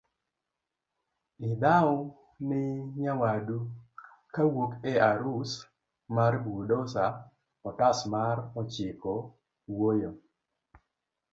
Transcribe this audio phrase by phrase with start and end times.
[1.49, 1.93] idhau
[2.47, 2.61] ni
[3.01, 3.59] nyawadu
[4.33, 5.51] kowuok e arus
[6.15, 7.05] mar buldoza
[7.69, 9.13] otas mar ochiko
[9.75, 10.11] wuoyo